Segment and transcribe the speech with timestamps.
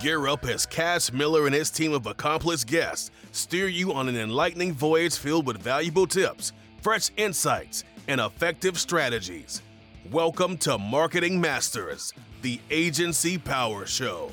[0.00, 4.16] Gear up as Cash Miller and his team of accomplished guests steer you on an
[4.16, 9.60] enlightening voyage filled with valuable tips, fresh insights, and effective strategies.
[10.10, 14.32] Welcome to Marketing Masters, the Agency Power Show.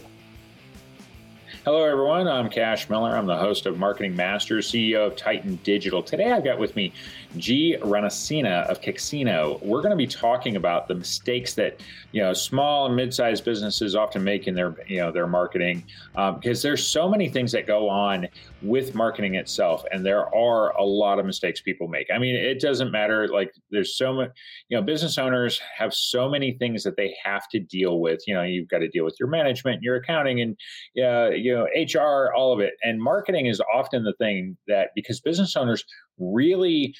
[1.65, 2.29] Hello, everyone.
[2.29, 3.13] I'm Cash Miller.
[3.13, 6.01] I'm the host of Marketing Masters, CEO of Titan Digital.
[6.01, 6.93] Today, I've got with me
[7.35, 9.61] Gee Ranasinha of Kexino.
[9.61, 11.81] We're going to be talking about the mistakes that
[12.11, 15.83] you know small and mid-sized businesses often make in their you know their marketing,
[16.15, 18.27] um, because there's so many things that go on
[18.61, 22.07] with marketing itself, and there are a lot of mistakes people make.
[22.13, 23.27] I mean, it doesn't matter.
[23.27, 24.31] Like, there's so much.
[24.69, 28.21] You know, business owners have so many things that they have to deal with.
[28.25, 30.57] You know, you've got to deal with your management, your accounting, and
[31.03, 32.75] uh, you know HR, all of it.
[32.83, 35.83] And marketing is often the thing that because business owners
[36.19, 36.95] really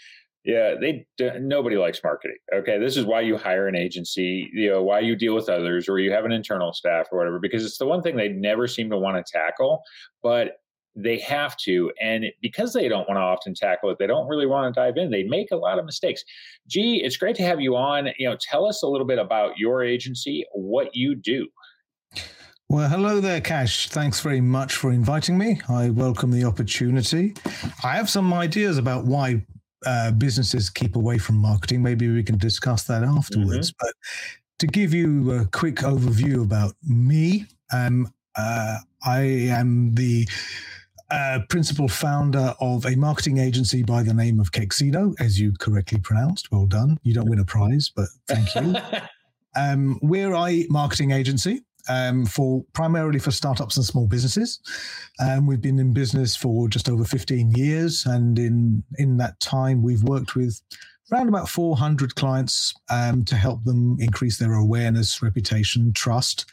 [0.48, 1.06] yeah they
[1.40, 5.16] nobody likes marketing okay this is why you hire an agency you know why you
[5.16, 8.02] deal with others or you have an internal staff or whatever because it's the one
[8.02, 9.84] thing they never seem to want to tackle
[10.24, 10.62] but
[10.96, 14.48] they have to and because they don't want to often tackle it they don't really
[14.48, 16.24] want to dive in they make a lot of mistakes
[16.66, 19.58] gee it's great to have you on you know tell us a little bit about
[19.58, 21.46] your agency what you do
[22.70, 23.88] well, hello there, Cash.
[23.88, 25.62] Thanks very much for inviting me.
[25.70, 27.34] I welcome the opportunity.
[27.82, 29.46] I have some ideas about why
[29.86, 31.82] uh, businesses keep away from marketing.
[31.82, 33.72] Maybe we can discuss that afterwards.
[33.72, 33.86] Mm-hmm.
[33.86, 33.94] But
[34.60, 40.28] to give you a quick overview about me, um, uh, I am the
[41.10, 46.00] uh, principal founder of a marketing agency by the name of Kexino, as you correctly
[46.00, 46.52] pronounced.
[46.52, 47.00] Well done.
[47.04, 48.76] You don't win a prize, but thank you.
[49.56, 54.60] um, we're a marketing agency um, for primarily for startups and small businesses.
[55.20, 59.82] Um, we've been in business for just over 15 years, and in in that time,
[59.82, 60.62] we've worked with
[61.12, 66.46] around about 400 clients um, to help them increase their awareness, reputation, trust,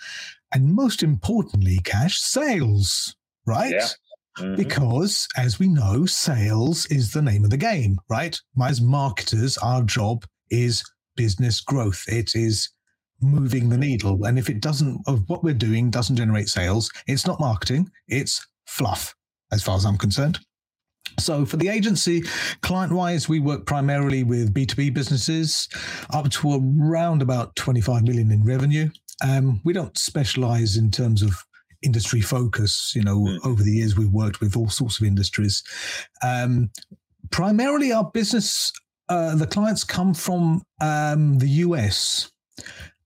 [0.53, 3.17] and most importantly, cash sales.
[3.47, 3.73] Right.
[3.73, 3.89] Yeah.
[4.39, 4.57] Mm-hmm.
[4.57, 8.37] Because, as we know, sales is the name of the game, right?
[8.61, 10.83] As marketers, our job is
[11.17, 12.05] business growth.
[12.09, 12.71] It is
[13.25, 14.25] moving the needle.
[14.25, 18.47] And if it doesn't, of what we're doing doesn't generate sales, it's not marketing, it's
[18.67, 19.15] fluff,
[19.53, 20.39] as far as I'm concerned.
[21.19, 22.23] So for the agency,
[22.63, 25.69] client wise, we work primarily with B2B businesses
[26.11, 28.91] up to around about 25 million in revenue.
[29.25, 31.37] Um, we don't specialize in terms of
[31.83, 32.93] industry focus.
[32.97, 33.39] You know, mm.
[33.45, 35.63] over the years, we've worked with all sorts of industries.
[36.23, 36.71] Um,
[37.31, 38.73] primarily, our business,
[39.09, 42.31] uh, the clients come from um, the US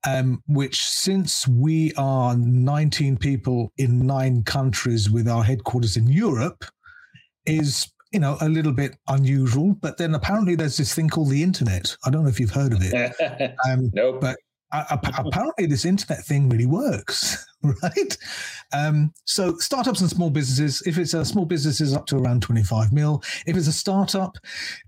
[0.06, 6.64] um, which since we are 19 people in nine countries with our headquarters in Europe,
[7.46, 9.74] is you know a little bit unusual.
[9.80, 11.96] But then apparently there's this thing called the internet.
[12.04, 13.56] I don't know if you've heard of it.
[13.68, 14.20] Um, nope.
[14.20, 14.36] But
[14.70, 18.18] uh, apparently this internet thing really works, right?
[18.72, 22.42] Um, so startups and small businesses, if it's a small business is up to around
[22.42, 23.22] 25 mil.
[23.46, 24.36] If it's a startup,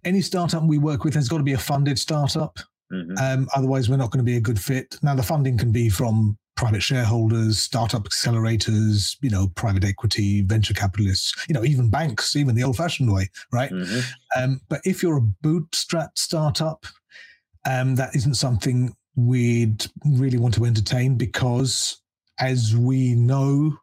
[0.05, 2.59] any startup we work with has got to be a funded startup.
[2.93, 3.15] Mm-hmm.
[3.23, 4.99] Um, otherwise, we're not going to be a good fit.
[5.03, 10.75] Now, the funding can be from private shareholders, startup accelerators, you know, private equity, venture
[10.75, 13.71] capitalists, you know, even banks, even the old-fashioned way, right?
[13.71, 14.01] Mm-hmm.
[14.43, 16.85] Um, but if you're a bootstrap startup,
[17.69, 22.03] um, that isn't something we'd really want to entertain because,
[22.39, 23.77] as we know,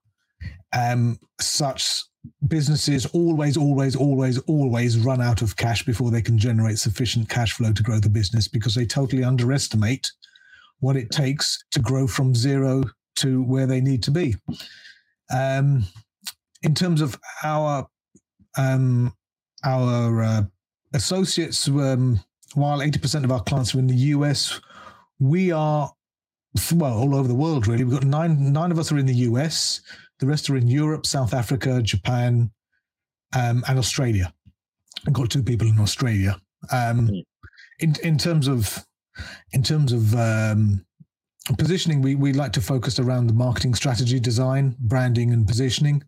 [0.77, 2.03] um, such
[2.47, 7.53] businesses always, always, always, always run out of cash before they can generate sufficient cash
[7.53, 10.11] flow to grow the business because they totally underestimate
[10.79, 12.83] what it takes to grow from zero
[13.15, 14.35] to where they need to be.
[15.33, 15.83] Um,
[16.63, 17.87] in terms of our
[18.57, 19.13] um,
[19.63, 20.41] our uh,
[20.93, 22.19] associates, um,
[22.53, 24.59] while eighty percent of our clients are in the US,
[25.19, 25.91] we are
[26.73, 27.67] well all over the world.
[27.67, 29.81] Really, we've got nine nine of us are in the US.
[30.19, 32.51] The rest are in Europe, South Africa, Japan,
[33.35, 34.33] um, and Australia.
[35.05, 36.39] I've got two people in Australia.
[36.71, 37.19] Um, hmm.
[37.79, 38.85] in in terms of
[39.51, 40.85] in terms of um,
[41.57, 46.03] positioning, we we like to focus around the marketing strategy, design, branding, and positioning.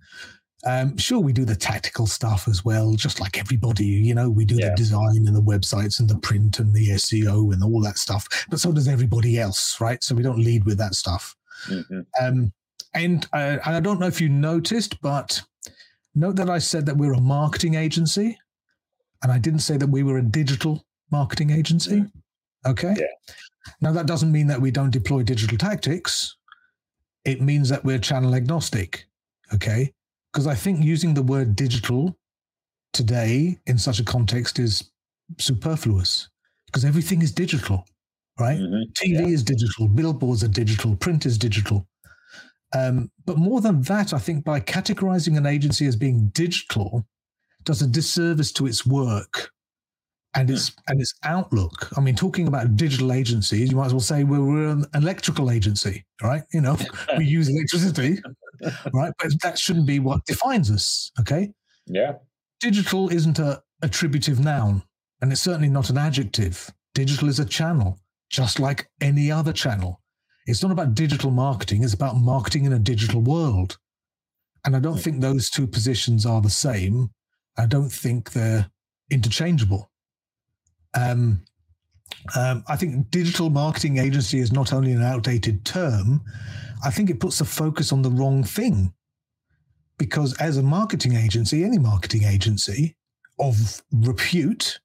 [0.65, 3.85] Um, sure, we do the tactical stuff as well, just like everybody.
[3.85, 4.69] You know, we do yeah.
[4.69, 8.27] the design and the websites and the print and the SEO and all that stuff.
[8.49, 10.03] But so does everybody else, right?
[10.03, 11.33] So we don't lead with that stuff.
[11.67, 12.01] Mm-hmm.
[12.21, 12.51] Um,
[12.93, 15.41] and, uh, I don't know if you noticed, but
[16.15, 18.37] note that I said that we're a marketing agency,
[19.21, 22.05] and I didn't say that we were a digital marketing agency.
[22.65, 22.95] Okay.
[22.97, 23.33] Yeah.
[23.81, 26.35] Now that doesn't mean that we don't deploy digital tactics.
[27.25, 29.05] It means that we're channel agnostic.
[29.53, 29.93] Okay.
[30.31, 32.17] Because I think using the word digital
[32.93, 34.91] today in such a context is
[35.37, 36.29] superfluous
[36.65, 37.85] because everything is digital,
[38.39, 38.59] right?
[38.59, 38.91] Mm-hmm.
[38.93, 39.27] TV yeah.
[39.27, 41.87] is digital, billboards are digital, print is digital.
[42.75, 47.05] Um, but more than that, I think by categorizing an agency as being digital
[47.63, 49.51] does a disservice to its work
[50.35, 51.89] and its and its outlook.
[51.97, 55.49] I mean, talking about digital agencies, you might as well say we're, we're an electrical
[55.51, 56.43] agency, right?
[56.53, 56.77] You know,
[57.17, 58.21] we use electricity,
[58.93, 59.11] right?
[59.19, 61.11] But that shouldn't be what defines us.
[61.19, 61.51] Okay.
[61.87, 62.13] Yeah.
[62.59, 64.83] Digital isn't a attributive noun,
[65.21, 66.69] and it's certainly not an adjective.
[66.93, 67.99] Digital is a channel,
[68.29, 69.98] just like any other channel.
[70.49, 73.77] It's not about digital marketing, it's about marketing in a digital world.
[74.65, 77.11] And I don't think those two positions are the same.
[77.57, 78.69] I don't think they're
[79.11, 79.91] interchangeable.
[80.95, 81.43] Um,
[82.35, 86.21] um, I think digital marketing agency is not only an outdated term,
[86.83, 88.91] I think it puts the focus on the wrong thing.
[89.99, 92.95] Because as a marketing agency, any marketing agency
[93.39, 94.79] of repute,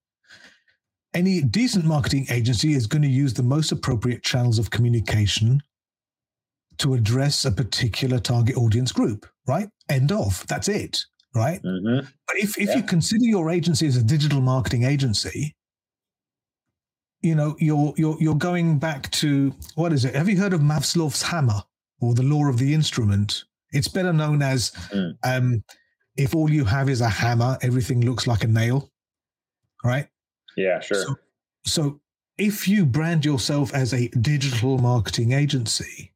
[1.14, 5.62] any decent marketing agency is going to use the most appropriate channels of communication
[6.78, 9.68] to address a particular target audience group, right?
[9.88, 10.44] End of.
[10.48, 11.62] That's it, right?
[11.62, 12.06] Mm-hmm.
[12.26, 12.76] But if, if yeah.
[12.76, 15.54] you consider your agency as a digital marketing agency,
[17.22, 20.14] you know, you're you're you're going back to what is it?
[20.14, 21.62] Have you heard of Maslow's hammer
[22.00, 23.44] or the law of the instrument?
[23.72, 25.16] It's better known as mm.
[25.24, 25.64] um,
[26.16, 28.90] if all you have is a hammer, everything looks like a nail,
[29.82, 30.06] right?
[30.56, 31.04] Yeah, sure.
[31.04, 31.14] So,
[31.64, 32.00] so
[32.38, 36.12] if you brand yourself as a digital marketing agency,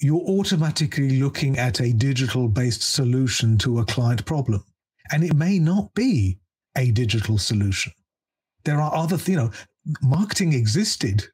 [0.00, 4.64] you're automatically looking at a digital based solution to a client problem.
[5.12, 6.38] And it may not be
[6.76, 7.92] a digital solution.
[8.64, 9.50] There are other, you know,
[10.02, 11.26] marketing existed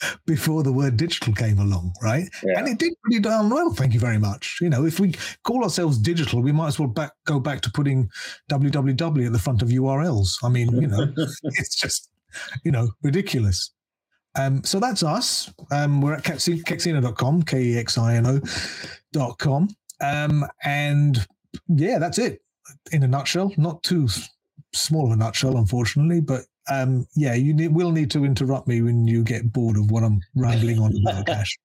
[0.26, 2.28] before the word digital came along, right?
[2.42, 2.58] Yeah.
[2.58, 3.72] And it did pretty darn well.
[3.72, 4.58] Thank you very much.
[4.60, 5.14] You know, if we
[5.44, 8.10] call ourselves digital, we might as well back go back to putting
[8.50, 10.38] www at the front of URLs.
[10.42, 11.12] I mean, you know,
[11.42, 12.10] it's just
[12.64, 13.70] you know ridiculous.
[14.34, 15.50] Um, so that's us.
[15.70, 18.42] Um, we're at kexino.com, K E X I N
[19.16, 19.68] O.com.
[20.02, 21.26] Um, and
[21.68, 22.42] yeah, that's it
[22.92, 23.52] in a nutshell.
[23.56, 24.08] Not too
[24.74, 28.82] small of a nutshell, unfortunately, but um, yeah, you need, will need to interrupt me
[28.82, 31.56] when you get bored of what I'm rambling on about, Cash.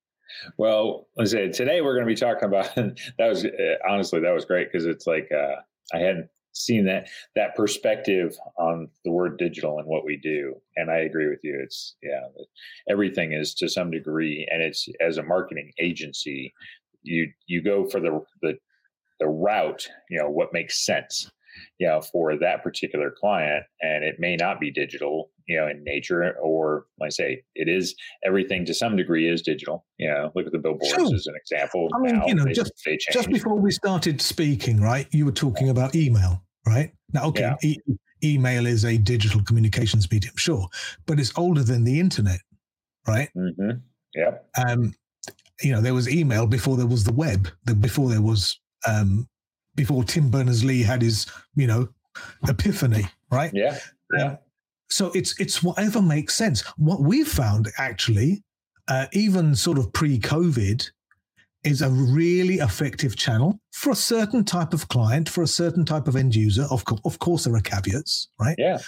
[0.58, 4.34] Well, I said today we're going to be talking about that was uh, honestly that
[4.34, 5.56] was great because it's like uh,
[5.94, 10.90] I hadn't seen that that perspective on the word digital and what we do, and
[10.90, 11.60] I agree with you.
[11.62, 12.22] It's yeah,
[12.90, 16.54] everything is to some degree, and it's as a marketing agency,
[17.02, 18.58] you you go for the the
[19.20, 21.30] the route, you know, what makes sense
[21.80, 23.64] you know, for that particular client.
[23.82, 27.96] And it may not be digital, you know, in nature, or I say it is
[28.26, 29.86] everything to some degree is digital.
[29.98, 31.16] You know, look at the billboards sure.
[31.16, 31.90] as an example.
[31.96, 35.32] I mean, you know, they, just, they just before we started speaking, right, you were
[35.32, 36.92] talking about email, right?
[37.14, 37.56] Now, okay, yeah.
[37.62, 40.68] e- email is a digital communications medium, sure,
[41.06, 42.40] but it's older than the internet,
[43.08, 43.30] right?
[43.36, 43.78] Mm-hmm.
[44.16, 44.38] Yeah.
[44.58, 44.94] Um,
[45.62, 49.28] you know, there was email before there was the web, the, before there was um,
[49.76, 51.26] before Tim Berners Lee had his,
[51.56, 51.90] you know,
[52.48, 53.52] epiphany, right?
[53.54, 53.78] Yeah.
[54.18, 54.26] Yeah.
[54.26, 54.38] Um,
[54.90, 56.62] so it's it's whatever makes sense.
[56.78, 58.44] What we've found actually,
[58.90, 60.90] uh, even sort of pre-COVID,
[61.64, 66.08] is a really effective channel for a certain type of client, for a certain type
[66.08, 66.66] of end user.
[66.70, 68.56] Of course, of course, there are caveats, right?
[68.58, 68.80] Yeah.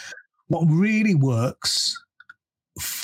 [0.48, 1.98] What really works,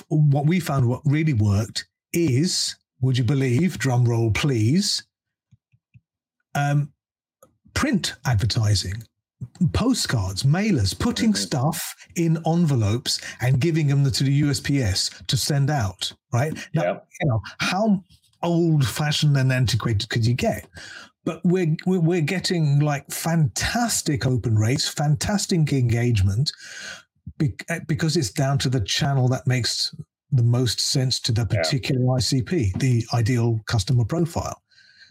[0.10, 3.78] what we found, what really worked is, would you believe?
[3.78, 5.04] Drum roll, please.
[6.56, 6.92] Um,
[7.80, 9.02] print advertising,
[9.71, 11.42] postcards, mailers, putting mm-hmm.
[11.42, 16.12] stuff in envelopes and giving them to the USPS to send out.
[16.33, 17.07] Right now, yep.
[17.21, 18.04] you know how
[18.44, 20.68] old-fashioned and antiquated could you get?
[21.24, 26.52] But we're we're getting like fantastic open rates, fantastic engagement,
[27.88, 29.95] because it's down to the channel that makes
[30.33, 32.19] the most sense to the particular yeah.
[32.19, 34.62] ICP, the ideal customer profile.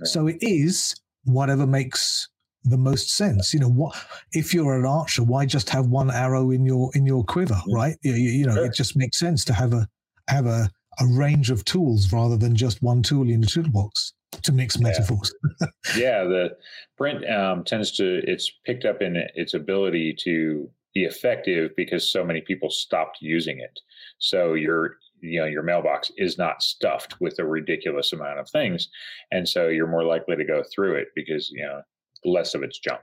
[0.01, 0.05] Yeah.
[0.05, 0.95] So it is
[1.25, 2.29] whatever makes
[2.65, 3.55] the most sense.
[3.55, 3.97] You know, what
[4.33, 5.23] if you're an archer?
[5.23, 7.97] Why just have one arrow in your in your quiver, right?
[8.03, 8.67] You, you know, sure.
[8.67, 9.87] it just makes sense to have a
[10.29, 14.53] have a a range of tools rather than just one tool in the toolbox to
[14.53, 15.33] mix metaphors.
[15.97, 16.51] yeah, the
[16.97, 22.25] print um, tends to it's picked up in its ability to be effective because so
[22.25, 23.81] many people stopped using it.
[24.19, 28.89] So your you know your mailbox is not stuffed with a ridiculous amount of things,
[29.31, 31.83] and so you're more likely to go through it because you know
[32.25, 33.03] less of its junk.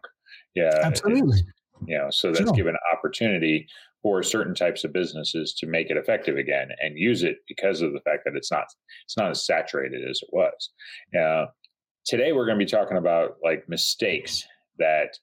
[0.55, 1.41] Yeah, absolutely.
[1.87, 2.53] You know, so that's sure.
[2.53, 3.67] given opportunity
[4.01, 7.91] for certain types of businesses to make it effective again and use it because of
[7.91, 8.65] the fact that it's not
[9.03, 10.69] it's not as saturated as it was.
[11.19, 11.47] Uh,
[12.05, 14.45] today we're going to be talking about like mistakes
[14.77, 15.17] that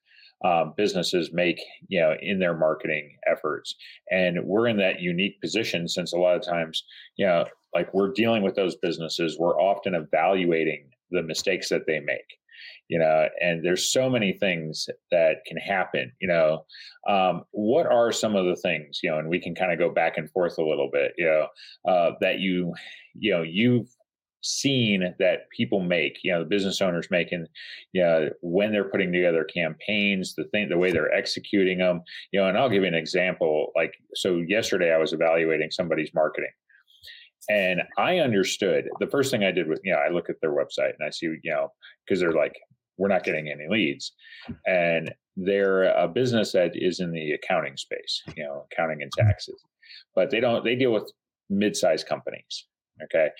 [0.44, 3.76] um, businesses make you know in their marketing efforts
[4.10, 6.82] and we're in that unique position since a lot of times
[7.16, 7.44] you know
[7.74, 12.26] like we're dealing with those businesses we're often evaluating the mistakes that they make
[12.88, 16.64] you know and there's so many things that can happen you know.
[17.08, 19.90] Um, what are some of the things you know and we can kind of go
[19.90, 21.46] back and forth a little bit you know
[21.90, 22.74] uh, that you
[23.14, 23.88] you know you've
[24.42, 27.46] seen that people make you know the business owners making
[27.92, 32.02] you know when they're putting together campaigns the thing the way they're executing them
[32.32, 36.12] you know and i'll give you an example like so yesterday i was evaluating somebody's
[36.12, 36.50] marketing
[37.48, 40.52] and I understood the first thing I did was, you know, I look at their
[40.52, 41.72] website and I see, you know,
[42.04, 42.56] because they're like,
[42.98, 44.12] we're not getting any leads.
[44.66, 49.60] And they're a business that is in the accounting space, you know, accounting and taxes,
[50.14, 51.10] but they don't, they deal with
[51.50, 52.66] mid sized companies.
[53.04, 53.30] Okay.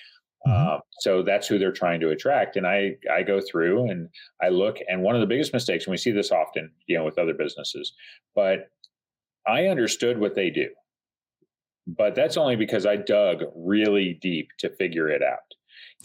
[0.46, 0.68] Mm-hmm.
[0.74, 2.56] Um, so that's who they're trying to attract.
[2.56, 4.08] And I, I go through and
[4.42, 7.04] I look, and one of the biggest mistakes, and we see this often, you know,
[7.04, 7.92] with other businesses,
[8.34, 8.68] but
[9.46, 10.68] I understood what they do
[11.86, 15.38] but that's only because I dug really deep to figure it out.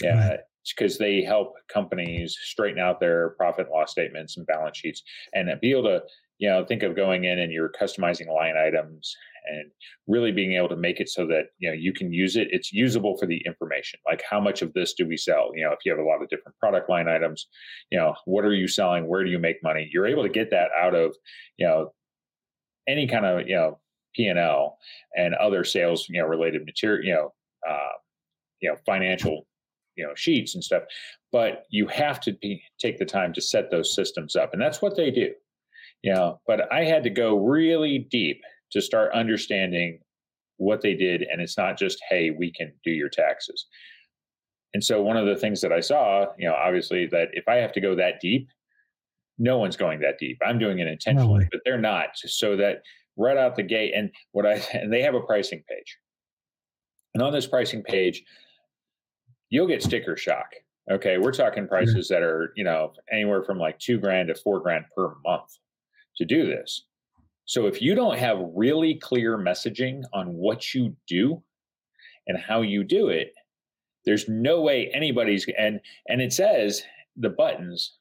[0.02, 0.38] Yeah,
[0.78, 5.02] because they help companies straighten out their profit and loss statements and balance sheets
[5.34, 6.02] and be able to,
[6.40, 9.16] you know, think of going in and you're customizing line items
[9.50, 9.72] and
[10.08, 12.50] really being able to make it so that you know you can use it.
[12.52, 14.00] It's usable for the information.
[14.06, 15.52] Like how much of this do we sell?
[15.56, 17.48] You know, if you have a lot of different product line items,
[17.90, 19.08] you know, what are you selling?
[19.08, 19.90] Where do you make money?
[19.92, 21.16] You're able to get that out of,
[21.58, 21.94] you know,
[22.88, 23.80] any kind of you know
[24.18, 24.78] P&L
[25.16, 27.34] and other sales, you know, related material, you know,
[27.70, 27.96] uh,
[28.60, 29.48] you know, financial,
[29.96, 30.84] you know, sheets and stuff.
[31.32, 34.82] But you have to be, take the time to set those systems up, and that's
[34.82, 35.32] what they do.
[36.04, 40.00] You know, but I had to go really deep to start understanding
[40.58, 43.68] what they did, and it's not just, hey, we can do your taxes.
[44.74, 47.56] And so one of the things that I saw, you know, obviously that if I
[47.56, 48.50] have to go that deep,
[49.38, 50.40] no one's going that deep.
[50.46, 52.10] I'm doing it intentionally, no but they're not.
[52.16, 52.82] So that
[53.18, 53.94] right out the gate.
[53.96, 55.98] And what I and they have a pricing page.
[57.14, 58.24] And on this pricing page,
[59.50, 60.54] you'll get sticker shock.
[60.90, 64.62] Okay, we're talking prices that are, you know, anywhere from like two grand to four
[64.62, 65.58] grand per month
[66.16, 66.86] to do this.
[67.44, 71.42] So if you don't have really clear messaging on what you do
[72.28, 73.34] and how you do it,
[74.06, 76.84] there's no way anybody's and and it says
[77.16, 77.98] the buttons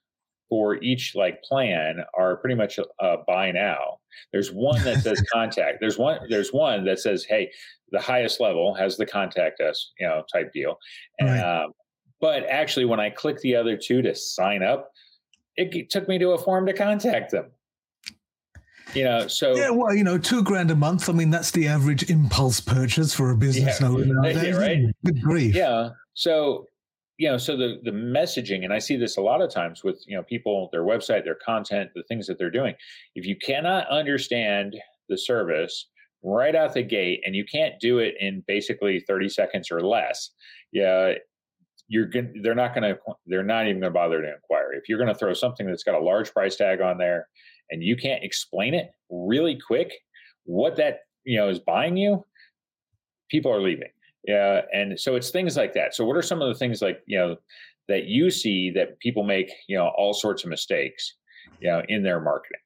[0.49, 3.99] for each like plan are pretty much uh, buy now.
[4.33, 5.79] There's one that says contact.
[5.81, 6.21] There's one.
[6.29, 7.51] There's one that says, "Hey,
[7.93, 10.79] the highest level has the contact us," you know, type deal.
[11.21, 11.39] Right.
[11.39, 11.73] Um,
[12.21, 14.91] but actually, when I click the other two to sign up,
[15.57, 17.51] it took me to a form to contact them.
[18.95, 21.09] You know, so yeah, well, you know, two grand a month.
[21.09, 24.43] I mean, that's the average impulse purchase for a business yeah, nowadays.
[24.43, 24.83] Yeah, right.
[25.05, 25.55] Good grief.
[25.55, 25.91] Yeah.
[26.15, 26.67] So
[27.19, 30.03] you know so the the messaging and i see this a lot of times with
[30.07, 32.75] you know people their website their content the things that they're doing
[33.15, 34.77] if you cannot understand
[35.09, 35.87] the service
[36.23, 40.31] right out the gate and you can't do it in basically 30 seconds or less
[40.73, 41.13] yeah
[41.89, 42.29] you're gonna.
[42.43, 45.13] they're not going to they're not even going to bother to inquire if you're going
[45.13, 47.29] to throw something that's got a large price tag on there
[47.71, 49.93] and you can't explain it really quick
[50.45, 52.25] what that you know is buying you
[53.31, 53.89] people are leaving
[54.27, 55.95] yeah, and so it's things like that.
[55.95, 57.37] So, what are some of the things like you know
[57.89, 61.15] that you see that people make you know all sorts of mistakes,
[61.61, 62.61] you know, in their marketing?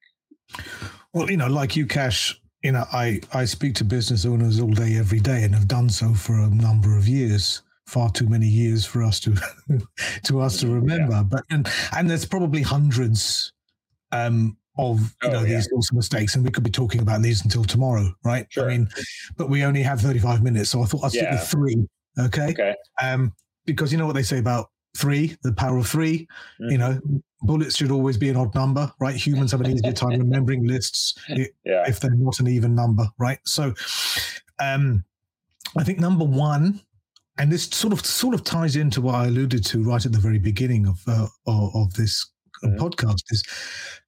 [1.13, 2.37] Well, you know, like you, Cash.
[2.63, 5.89] You know, I I speak to business owners all day, every day, and have done
[5.89, 7.61] so for a number of years.
[7.87, 9.35] Far too many years for us to
[10.25, 11.13] to us to mm-hmm, remember.
[11.13, 11.23] Yeah.
[11.23, 13.51] But and and there's probably hundreds
[14.11, 15.55] um, of you oh, know yeah.
[15.55, 18.47] these sorts of mistakes, and we could be talking about these until tomorrow, right?
[18.49, 18.69] Sure.
[18.69, 18.89] I mean,
[19.37, 21.39] but we only have 35 minutes, so I thought I'd stick yeah.
[21.39, 21.85] with three.
[22.19, 22.49] Okay.
[22.49, 22.75] Okay.
[23.01, 23.33] Um,
[23.65, 26.71] because you know what they say about three, the power of 3 mm-hmm.
[26.71, 26.99] You know,
[27.41, 29.15] bullets should always be an odd number, right?
[29.15, 31.45] Humans have an easier time remembering lists yeah.
[31.87, 33.39] if they're not an even number, right?
[33.45, 33.73] So,
[34.59, 35.03] um,
[35.77, 36.81] I think number one,
[37.37, 40.19] and this sort of sort of ties into what I alluded to right at the
[40.19, 42.29] very beginning of uh, of, of this
[42.63, 42.77] mm-hmm.
[42.77, 43.43] podcast, is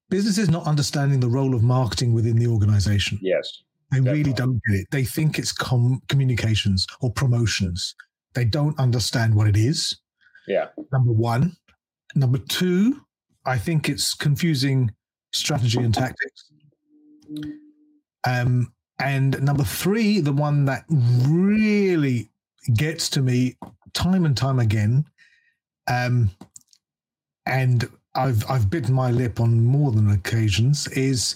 [0.10, 3.20] businesses not understanding the role of marketing within the organization.
[3.22, 3.64] Yes.
[3.92, 4.20] They definitely.
[4.20, 4.88] really don't get it.
[4.92, 7.96] They think it's com- communications or promotions.
[8.34, 9.98] They don't understand what it is.
[10.48, 10.68] Yeah.
[10.92, 11.56] Number one.
[12.16, 13.02] Number two,
[13.46, 14.92] I think it's confusing
[15.32, 16.52] strategy and tactics.
[18.28, 22.30] Um, and number three, the one that really
[22.76, 23.58] gets to me
[23.94, 25.06] time and time again,
[25.88, 26.30] um,
[27.46, 31.36] and I've I've bitten my lip on more than occasions is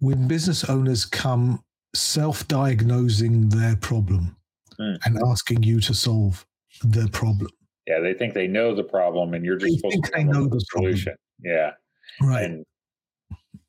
[0.00, 1.62] when business owners come
[1.94, 4.36] self-diagnosing their problem
[4.78, 4.98] mm.
[5.04, 6.44] and asking you to solve
[6.82, 7.50] the problem.
[7.86, 10.60] Yeah, they think they know the problem, and you're just they supposed to know the
[10.72, 11.14] solution.
[11.42, 11.76] Problem.
[12.20, 12.44] Yeah, right.
[12.44, 12.64] And,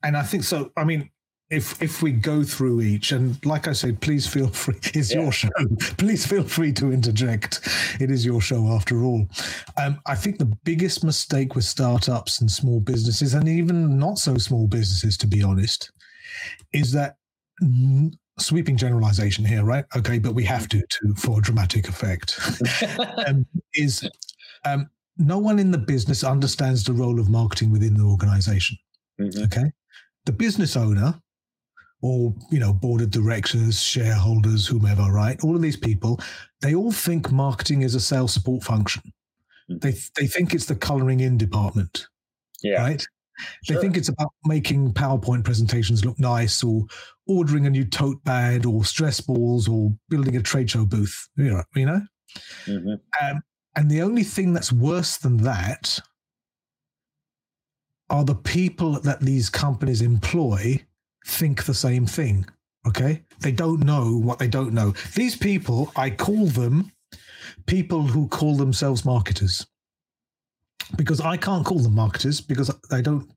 [0.03, 0.71] and I think so.
[0.77, 1.09] I mean,
[1.49, 4.79] if if we go through each, and like I said, please feel free.
[4.93, 5.21] It's yeah.
[5.21, 5.49] your show.
[5.97, 7.67] Please feel free to interject.
[7.99, 9.27] It is your show after all.
[9.77, 14.37] Um, I think the biggest mistake with startups and small businesses, and even not so
[14.37, 15.91] small businesses, to be honest,
[16.73, 17.17] is that
[18.39, 19.85] sweeping generalization here, right?
[19.95, 22.39] Okay, but we have to to for dramatic effect.
[23.27, 24.09] um, is
[24.65, 28.77] um, no one in the business understands the role of marketing within the organization.
[29.19, 29.43] Mm-hmm.
[29.43, 29.71] Okay,
[30.25, 31.19] the business owner
[32.03, 36.19] or you know board of directors shareholders whomever right all of these people
[36.61, 39.01] they all think marketing is a sales support function
[39.71, 39.79] mm-hmm.
[39.79, 42.07] they they think it's the coloring in department
[42.61, 43.07] yeah right
[43.63, 43.75] sure.
[43.75, 46.83] they think it's about making powerpoint presentations look nice or
[47.25, 51.45] ordering a new tote bag or stress balls or building a trade show booth you
[51.45, 52.01] know, you know?
[52.65, 53.25] Mm-hmm.
[53.25, 53.41] Um,
[53.75, 55.99] and the only thing that's worse than that
[58.09, 60.79] are the people that these companies employ
[61.25, 62.45] think the same thing.
[62.87, 63.23] Okay.
[63.39, 64.93] They don't know what they don't know.
[65.15, 66.91] These people, I call them
[67.65, 69.65] people who call themselves marketers
[70.95, 73.29] because I can't call them marketers because they don't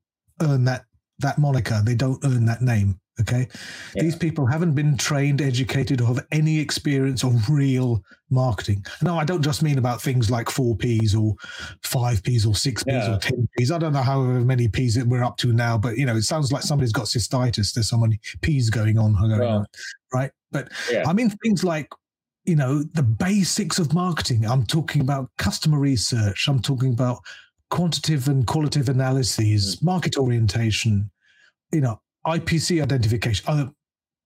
[0.43, 0.85] earn that
[1.21, 1.81] that moniker.
[1.85, 2.99] They don't earn that name.
[3.21, 3.49] Okay.
[3.95, 4.03] Yeah.
[4.03, 8.85] These people haven't been trained, educated, or have any experience of real marketing.
[9.03, 11.35] No, I don't just mean about things like four P's or
[11.83, 13.15] five P's or six P's yeah.
[13.15, 13.73] or 10 P's.
[13.73, 16.23] I don't know how many P's that we're up to now, but you know, it
[16.23, 17.73] sounds like somebody's got cystitis.
[17.73, 19.67] There's so many P's going on, going well, on
[20.13, 20.31] right?
[20.53, 21.05] But yeah.
[21.07, 21.89] I mean, things like,
[22.45, 24.45] you know, the basics of marketing.
[24.45, 26.47] I'm talking about customer research.
[26.49, 27.21] I'm talking about
[27.71, 29.87] quantitative and qualitative analyses, mm-hmm.
[29.87, 31.11] market orientation,
[31.73, 33.67] you know, IPC identification, uh,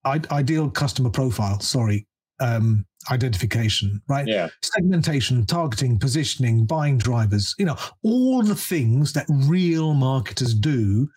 [0.04, 2.06] ideal customer profile, sorry,
[2.40, 4.26] um, identification, right?
[4.26, 4.48] Yeah.
[4.62, 11.08] Segmentation, targeting, positioning, buying drivers, you know, all the things that real marketers do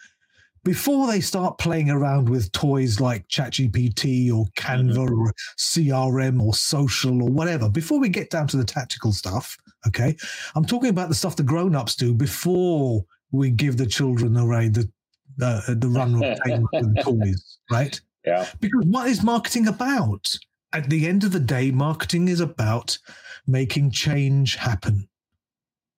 [0.64, 5.20] before they start playing around with toys like ChatGPT or Canva mm-hmm.
[5.20, 10.16] or CRM or social or whatever, before we get down to the tactical stuff, okay?
[10.56, 14.90] I'm talking about the stuff the grown-ups do before we give the children away the
[15.38, 18.00] the the run of toys, right?
[18.26, 18.48] Yeah.
[18.60, 20.36] Because what is marketing about?
[20.72, 22.98] At the end of the day, marketing is about
[23.46, 25.08] making change happen,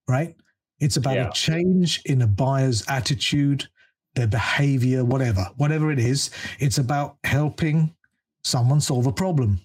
[0.08, 0.36] right?
[0.80, 1.30] It's about yeah.
[1.30, 3.68] a change in a buyer's attitude,
[4.16, 6.30] their behavior, whatever, whatever it is.
[6.60, 7.96] It's about helping
[8.44, 9.62] someone solve a problem,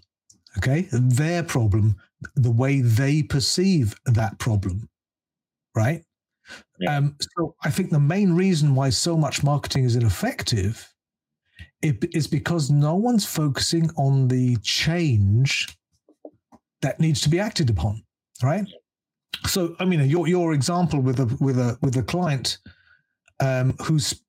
[0.58, 0.88] okay?
[0.92, 1.96] Their problem,
[2.36, 4.88] the way they perceive that problem,
[5.74, 6.04] right?
[6.80, 6.96] Yeah.
[6.96, 10.92] Um, so I think the main reason why so much marketing is ineffective
[11.82, 15.68] is because no one's focusing on the change
[16.82, 18.02] that needs to be acted upon,
[18.42, 18.66] right?
[19.46, 22.58] So I mean, your your example with a with a with a client
[23.40, 24.22] um, who's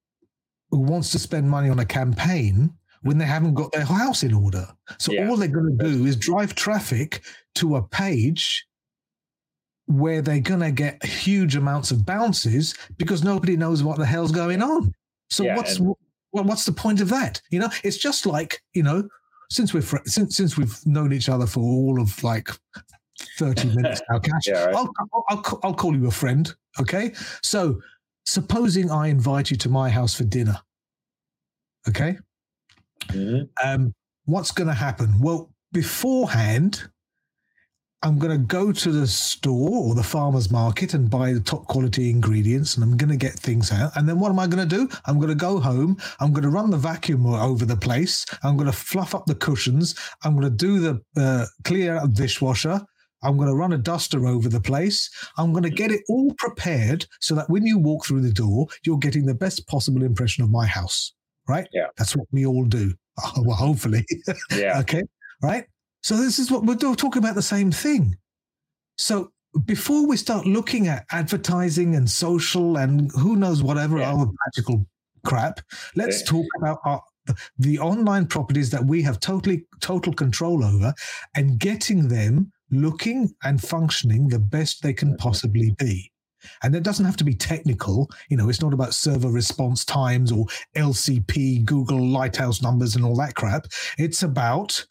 [0.70, 4.34] who wants to spend money on a campaign when they haven't got their house in
[4.34, 4.68] order.
[5.00, 5.28] So yeah.
[5.28, 7.22] all they're going to do is drive traffic
[7.56, 8.66] to a page
[10.00, 14.32] where they're going to get huge amounts of bounces because nobody knows what the hell's
[14.32, 14.94] going on.
[15.30, 15.96] So yeah, what's and-
[16.34, 17.42] well, what's the point of that?
[17.52, 19.08] You know, it's just like you know,
[19.50, 22.50] since we've since since we've known each other for all of like
[23.38, 24.44] thirty minutes now, Cash.
[24.48, 24.76] yeah, right.
[24.76, 26.54] I'll, I'll, I'll I'll call you a friend.
[26.80, 27.82] Okay, so
[28.26, 30.58] supposing I invite you to my house for dinner.
[31.88, 32.18] Okay.
[33.08, 33.44] Mm-hmm.
[33.68, 33.94] Um,
[34.26, 35.20] what's going to happen?
[35.20, 36.88] Well, beforehand,
[38.04, 41.68] I'm going to go to the store or the farmer's market and buy the top
[41.68, 43.92] quality ingredients and I'm going to get things out.
[43.96, 44.90] And then what am I going to do?
[45.06, 45.98] I'm going to go home.
[46.20, 48.26] I'm going to run the vacuum over the place.
[48.44, 49.94] I'm going to fluff up the cushions.
[50.24, 52.82] I'm going to do the uh, clear out dishwasher.
[53.24, 55.08] I'm going to run a duster over the place.
[55.38, 58.68] I'm going to get it all prepared so that when you walk through the door,
[58.84, 61.14] you're getting the best possible impression of my house.
[61.48, 61.68] Right?
[61.72, 61.88] Yeah.
[61.98, 62.94] That's what we all do.
[63.38, 64.06] well, hopefully.
[64.50, 64.80] Yeah.
[64.82, 65.04] okay.
[65.44, 65.66] Right.
[66.02, 68.18] So this is what we're talking about the same thing.
[68.98, 69.32] So
[69.66, 74.14] before we start looking at advertising and social and who knows whatever yeah.
[74.14, 74.86] other magical
[75.26, 75.60] crap,
[75.96, 76.28] let's yeah.
[76.28, 77.02] talk about our,
[77.60, 80.94] the online properties that we have totally total control over
[81.36, 86.12] and getting them looking and functioning the best they can possibly be.
[86.64, 88.10] And it doesn't have to be technical.
[88.30, 93.16] You know, it's not about server response times or LCP, Google Lighthouse numbers and all
[93.18, 93.68] that crap.
[94.00, 94.84] It's about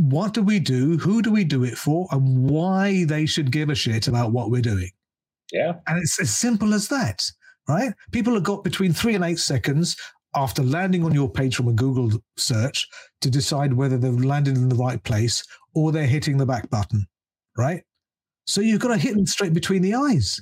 [0.00, 0.96] what do we do?
[0.98, 2.06] Who do we do it for?
[2.10, 4.90] And why they should give a shit about what we're doing.
[5.52, 5.74] Yeah.
[5.86, 7.24] And it's as simple as that,
[7.68, 7.92] right?
[8.12, 9.96] People have got between three and eight seconds
[10.34, 12.86] after landing on your page from a Google search
[13.22, 15.42] to decide whether they've landed in the right place
[15.74, 17.06] or they're hitting the back button,
[17.56, 17.82] right?
[18.46, 20.40] So you've got to hit them straight between the eyes.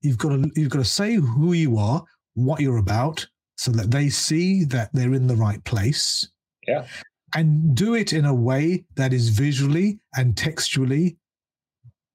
[0.00, 2.02] You've got to you've got to say who you are,
[2.34, 6.28] what you're about, so that they see that they're in the right place.
[6.66, 6.86] Yeah.
[7.34, 11.16] And do it in a way that is visually and textually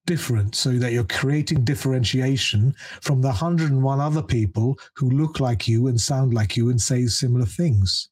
[0.08, 5.88] different so that you're creating differentiation from the 101 other people who look like you
[5.88, 8.10] and sound like you and say similar things.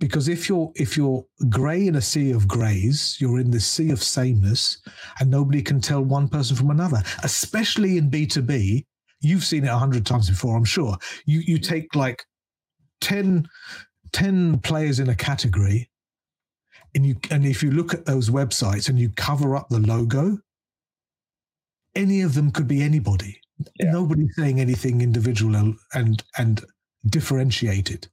[0.00, 3.90] Because if you're if you're gray in a sea of grays you're in this sea
[3.90, 4.80] of sameness
[5.20, 8.82] and nobody can tell one person from another especially in b2b
[9.20, 10.96] you've seen it a hundred times before i'm sure.
[11.26, 12.24] You you take like
[13.02, 13.46] 10
[14.12, 15.89] 10 players in a category
[16.94, 20.38] and you and if you look at those websites and you cover up the logo
[21.94, 23.40] any of them could be anybody.
[23.78, 23.90] Yeah.
[23.90, 26.64] nobody's saying anything individual and and
[27.06, 28.08] differentiated.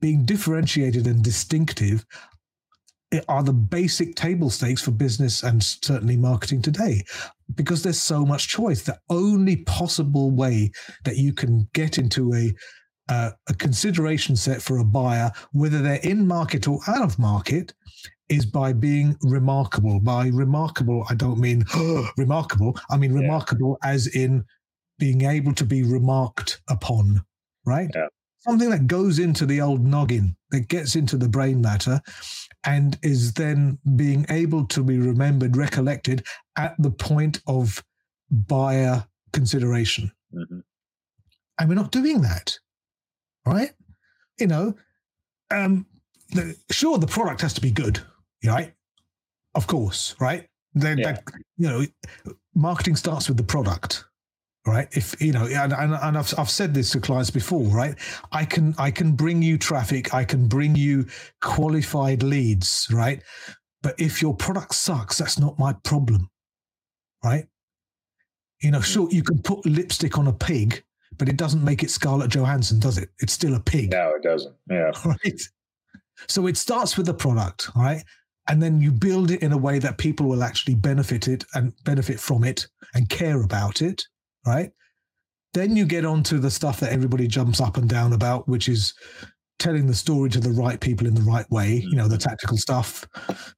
[0.00, 2.04] Being differentiated and distinctive
[3.28, 7.04] are the basic table stakes for business and certainly marketing today.
[7.54, 10.70] Because there's so much choice the only possible way
[11.04, 12.52] that you can get into a
[13.08, 17.72] uh, a consideration set for a buyer whether they're in market or out of market
[18.28, 21.64] is by being remarkable by remarkable i don't mean
[22.16, 23.20] remarkable i mean Yeah.
[23.22, 24.44] remarkable as in
[24.98, 27.22] being able to be remarked upon
[27.64, 28.08] right Yeah.
[28.40, 32.00] something that goes into the old noggin that gets into the brain matter
[32.64, 37.82] and is then being able to be remembered recollected at the point of
[38.30, 40.62] buyer consideration Mhm.
[41.58, 42.58] and we're not doing that
[43.46, 43.72] right
[44.38, 44.74] you know
[45.50, 45.86] um
[46.32, 48.00] the, sure the product has to be good
[48.44, 48.72] right
[49.54, 51.12] of course right then Yeah.
[51.12, 51.24] that,
[51.56, 51.84] you know
[52.54, 54.04] marketing starts with the product
[54.66, 57.94] right if you know and, and, and I've, I've said this to clients before right
[58.32, 61.06] i can i can bring you traffic i can bring you
[61.40, 63.22] qualified leads right
[63.82, 66.28] but if your product sucks that's not my problem
[67.24, 67.46] right
[68.60, 70.82] you know sure you can put lipstick on a pig
[71.16, 74.22] but it doesn't make it scarlett johansson does it it's still a pig No, it
[74.22, 74.54] doesn't.
[74.70, 74.90] Yeah.
[75.04, 75.40] right?
[76.26, 78.02] So it starts with the product, right?
[78.48, 81.72] And then you build it in a way that people will actually benefit it and
[81.84, 84.02] benefit from it and care about it,
[84.46, 84.70] right?
[85.54, 88.68] Then you get on to the stuff that everybody jumps up and down about, which
[88.68, 88.94] is
[89.58, 92.56] telling the story to the right people in the right way, you know, the tactical
[92.56, 93.06] stuff,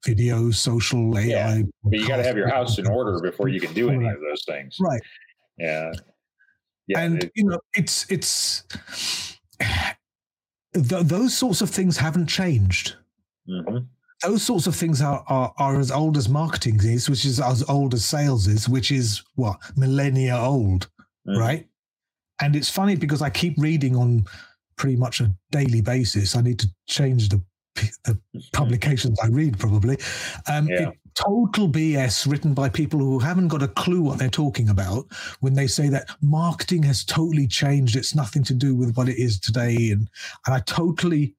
[0.05, 1.27] videos, social, AI.
[1.27, 4.07] Yeah, But you got to have your house in order before you can do any
[4.07, 4.77] of those things.
[4.79, 5.01] Right.
[5.57, 5.91] Yeah.
[6.87, 6.99] Yeah.
[7.01, 8.63] and it- you know it's it's
[10.73, 12.95] th- those sorts of things haven't changed
[13.47, 13.85] mhm.
[14.23, 17.63] Those sorts of things are, are are as old as marketing is, which is as
[17.69, 20.89] old as sales is, which is what millennia old,
[21.27, 21.37] Mhm.
[21.39, 21.67] right?
[22.41, 24.25] And it's funny because I keep reading on
[24.77, 26.35] pretty much a daily basis.
[26.35, 27.41] I need to change the
[28.03, 28.19] the
[28.51, 29.97] publications I read probably.
[30.47, 30.89] Um, Yeah.
[30.89, 35.05] it- total BS written by people who haven't got a clue what they're talking about
[35.41, 37.95] when they say that marketing has totally changed.
[37.97, 40.09] It's nothing to do with what it is today, and
[40.45, 41.35] and I totally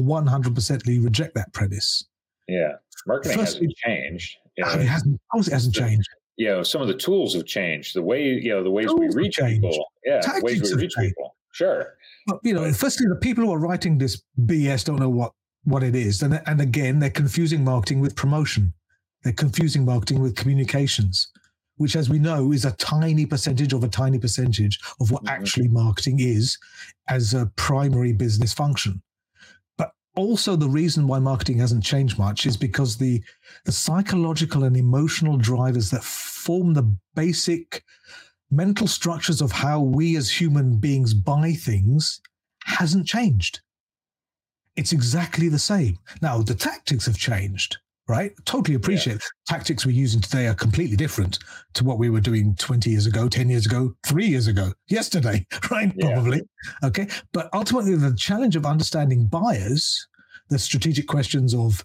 [0.00, 2.04] 100% reject that premise.
[2.48, 2.72] Yeah.
[3.06, 4.36] Marketing First, hasn't changed.
[4.56, 5.20] You know, Oh, it hasn't.
[5.34, 6.08] It hasn't changed.
[6.36, 7.94] you know, some of the tools have changed.
[7.94, 9.86] The way, you know, the ways we Tools have reach people.
[10.04, 10.20] Yeah.
[10.20, 11.14] The ways we reach changed.
[11.16, 11.36] people.
[11.52, 11.94] Sure.
[12.26, 15.32] But you know, firstly, the people who are writing this BS don't know what
[15.64, 18.72] what it is, and and again, they're confusing marketing with promotion.
[19.22, 21.28] They're confusing marketing with communications,
[21.78, 25.30] which, as we know, is a tiny percentage of a tiny percentage of what Mhm.
[25.30, 26.58] actually marketing is
[27.08, 29.02] as a primary business function.
[30.16, 33.22] Also, the reason why marketing hasn't changed much is because the
[33.64, 37.84] the psychological and emotional drivers that form the basic
[38.50, 42.20] mental structures of how we as human beings buy things
[42.64, 43.60] hasn't changed.
[44.76, 45.98] It's exactly the same.
[46.22, 48.32] Now, the tactics have changed, right?
[48.44, 51.38] Totally appreciate tactics we're using today are completely different
[51.74, 55.46] to what we were doing 20 years ago, 10 years ago, three years ago, yesterday,
[55.70, 55.92] right?
[55.96, 56.12] Yeah.
[56.12, 56.42] Probably.
[56.84, 57.08] Okay.
[57.32, 60.06] But ultimately, the challenge of understanding buyers,
[60.48, 61.84] the strategic questions of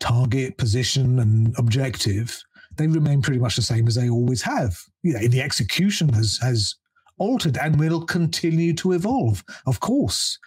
[0.00, 2.42] target, position, and objective,
[2.76, 4.78] they remain pretty much the same as they always have.
[5.02, 6.74] You know, the execution has has
[7.18, 10.38] altered and will continue to evolve, of course.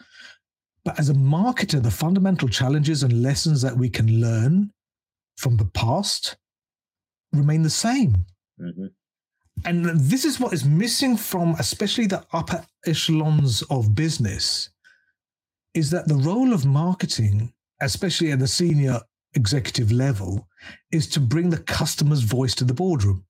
[0.83, 4.71] But as a marketer, the fundamental challenges and lessons that we can learn
[5.37, 6.37] from the past
[7.33, 8.25] remain the same.
[8.59, 8.87] hmm
[9.65, 14.69] And this is what is missing from especially the upper echelons of business
[15.73, 18.99] is that the role of marketing, especially at the senior
[19.35, 20.47] executive level,
[20.91, 23.23] is to bring the customer's voice to the boardroom,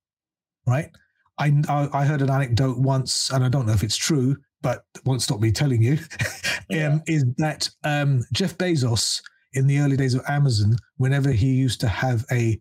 [0.66, 0.90] right?
[1.38, 4.84] I, I, I heard an anecdote once, and I don't know if it's true, but
[4.94, 5.98] it won't stop me telling you,
[6.70, 6.94] Yeah.
[6.94, 9.22] um, is that um, Jeff Bezos,
[9.54, 12.60] in the early days of Amazon, whenever he used to have a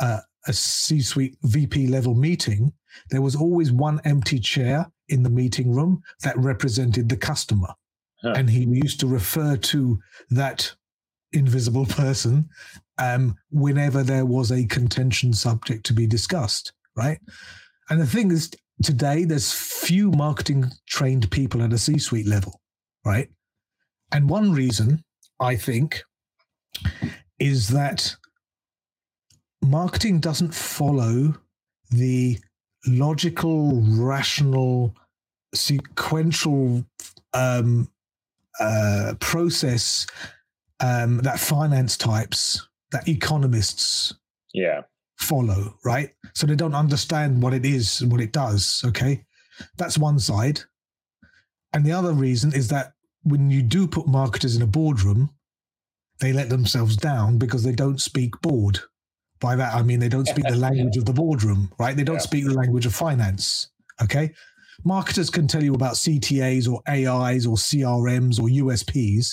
[0.00, 2.72] uh, a C-suite VP level meeting,
[3.10, 7.68] there was always one empty chair in the meeting room that represented the customer.
[8.22, 8.34] huh.
[8.36, 9.98] and he used to refer to
[10.30, 10.74] that
[11.32, 12.48] invisible person
[12.98, 17.20] um, whenever there was a contention subject to be discussed, right?
[17.90, 18.50] And the thing is,
[18.82, 22.60] today there's few marketing trained people at a C-suite level,
[23.04, 23.28] right?
[24.12, 25.04] And one reason
[25.40, 26.02] I think
[27.38, 28.16] is that
[29.62, 31.34] marketing doesn't follow
[31.90, 32.38] the
[32.86, 34.94] logical, rational,
[35.54, 36.84] sequential
[37.32, 37.88] um,
[38.60, 40.06] uh, process
[40.80, 44.14] um, that finance types, that economists,
[44.52, 44.82] yeah,
[45.16, 45.76] follow.
[45.84, 48.82] Right, so they don't understand what it is and what it does.
[48.86, 49.24] Okay,
[49.76, 50.60] that's one side,
[51.72, 55.30] and the other reason is that when you do put marketers in a boardroom,
[56.20, 58.80] they let themselves down because they don't speak board.
[59.40, 61.96] By that, I mean they don't speak the language of the boardroom, right?
[61.96, 62.20] They don't yeah.
[62.20, 63.68] speak the language of finance.
[64.02, 64.32] Okay.
[64.84, 69.28] Marketers can tell you about CTAs or AIs or CRMs or USPs,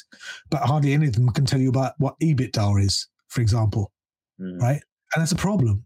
[0.49, 3.91] but hardly any of them can tell you about what EBITDA is, for example.
[4.39, 4.59] Mm.
[4.61, 4.81] Right.
[5.13, 5.85] And that's a problem.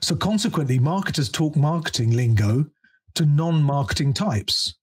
[0.00, 2.66] So consequently, marketers talk marketing lingo
[3.14, 4.74] to non marketing types,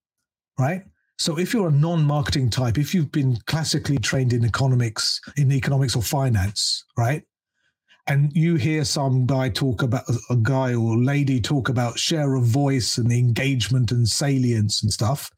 [0.58, 0.82] right?
[1.18, 5.96] So if you're a non-marketing type, if you've been classically trained in economics, in economics
[5.96, 7.22] or finance, right?
[8.06, 12.44] And you hear some guy talk about a guy or lady talk about share of
[12.44, 15.30] voice and engagement and salience and stuff.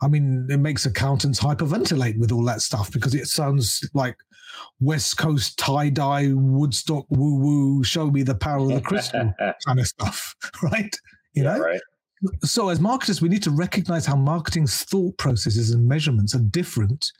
[0.00, 4.16] I mean, it makes accountants hyperventilate with all that stuff because it sounds like
[4.80, 9.34] West Coast tie dye, Woodstock woo woo, show me the power of the crystal
[9.66, 10.94] kind of stuff, right?
[11.34, 11.80] You yeah, know, right.
[12.42, 17.12] So, as marketers, we need to recognize how marketing's thought processes and measurements are different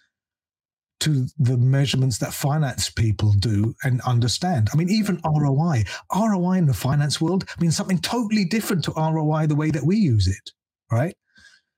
[1.01, 4.71] to the measurements that finance people do and understand.
[4.73, 9.47] I mean, even ROI, ROI in the finance world means something totally different to ROI
[9.47, 10.51] the way that we use it,
[10.91, 11.15] right?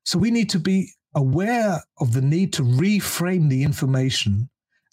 [0.04, 4.48] So, we need to be aware of the need to reframe the information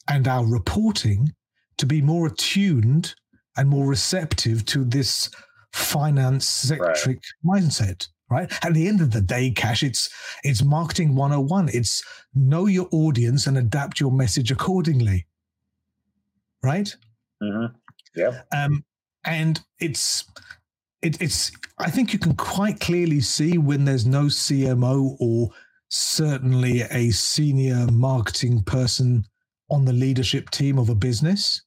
[0.10, 1.32] and our reporting
[1.78, 3.14] to be more attuned
[3.58, 5.30] and more receptive to this
[5.74, 7.62] finance centric right.
[7.62, 8.52] mindset right?
[8.64, 10.10] At the end of the day cash it's
[10.44, 15.28] it's marketing 101 it's know your audience and adapt your message accordingly
[16.64, 16.96] right?
[17.42, 17.76] Mm-hmm.
[18.16, 18.42] yeah.
[18.52, 18.84] Um
[19.26, 20.26] and it's
[21.02, 25.50] it, it's i think you can quite clearly see when there's no cmo or
[25.90, 29.24] certainly a senior marketing person
[29.70, 31.64] on the leadership team of a business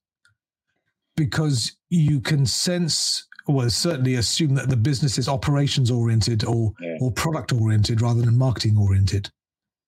[1.16, 6.99] because you can sense well, certainly assume that the business is operations oriented or yeah.
[7.01, 9.31] or product oriented rather than marketing oriented,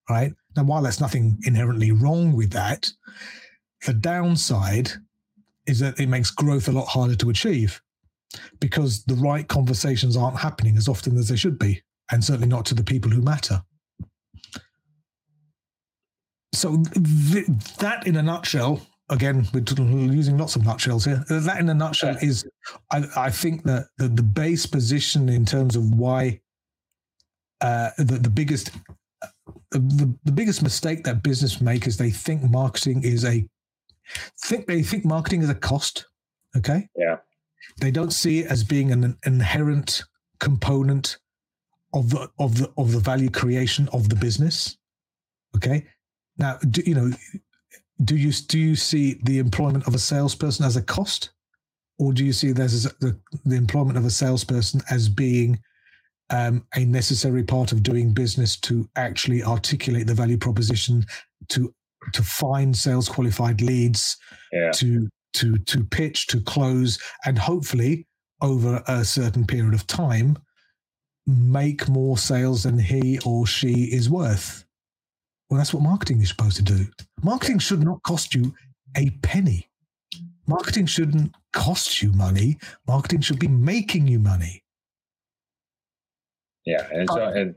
[0.09, 0.33] right?
[0.55, 2.91] Now, while there's nothing inherently wrong with that,
[3.85, 4.91] the downside
[5.67, 7.81] is that it makes growth a lot harder to achieve
[8.59, 12.65] because the right conversations aren't happening as often as they should be, and certainly not
[12.65, 13.61] to the people who matter.
[16.53, 17.47] So th-
[17.77, 19.61] that, in a nutshell, again, we're
[20.13, 21.23] using lots of nutshells here.
[21.29, 22.29] That, in a nutshell, yeah.
[22.29, 22.45] is
[22.91, 26.39] I, I, think that the, the base position in terms of why
[27.59, 28.71] uh, the, the biggest
[29.71, 33.45] the, the biggest mistake that business make is they think marketing is a
[34.45, 36.07] think they think marketing is a cost.
[36.57, 36.89] Okay.
[36.95, 37.17] Yeah.
[37.79, 40.03] They don't see it as being an inherent
[40.39, 41.17] component
[41.93, 44.77] of the of the of the value creation of the business.
[45.55, 45.85] Okay.
[46.37, 47.11] Now, you know,
[48.03, 51.31] do you do you see the employment of a salesperson as a cost,
[51.99, 55.59] or do you see this as the, the employment of a salesperson as being
[56.29, 61.05] um, a necessary part of doing business to actually articulate the value proposition,
[61.49, 61.73] to
[62.13, 64.17] to find sales qualified leads,
[64.51, 64.71] yeah.
[64.71, 68.07] to to to pitch, to close, and hopefully
[68.41, 70.37] over a certain period of time,
[71.27, 74.65] make more sales than he or she is worth.
[75.51, 76.85] Well, that's what marketing is supposed to do.
[77.21, 78.55] Marketing should not cost you
[78.95, 79.69] a penny.
[80.47, 82.57] Marketing shouldn't cost you money.
[82.87, 84.63] Marketing should be making you money.
[86.65, 87.55] Yeah, and so and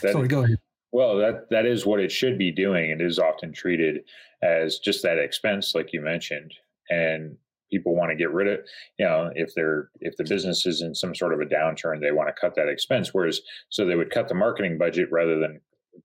[0.00, 0.58] that, sorry, go ahead.
[0.92, 2.90] Well, that that is what it should be doing.
[2.90, 4.02] It is often treated
[4.40, 6.54] as just that expense, like you mentioned,
[6.88, 7.36] and
[7.68, 8.60] people want to get rid of.
[9.00, 12.12] You know, if they're if the business is in some sort of a downturn, they
[12.12, 13.12] want to cut that expense.
[13.12, 15.60] Whereas, so they would cut the marketing budget rather than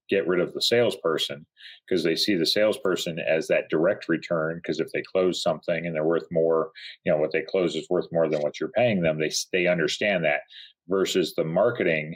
[0.10, 1.46] get rid of the salesperson
[1.88, 5.96] because they see the salesperson as that direct return because if they close something and
[5.96, 6.72] they're worth more
[7.04, 9.68] you know what they close is worth more than what you're paying them they they
[9.68, 10.42] understand that
[10.88, 12.16] versus the marketing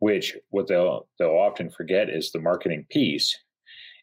[0.00, 3.38] which what they'll they'll often forget is the marketing piece.